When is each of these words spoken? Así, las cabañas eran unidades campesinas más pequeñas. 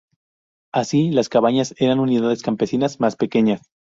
Así, 0.73 1.11
las 1.11 1.29
cabañas 1.29 1.75
eran 1.77 1.99
unidades 1.99 2.41
campesinas 2.41 2.99
más 2.99 3.15
pequeñas. 3.15 3.61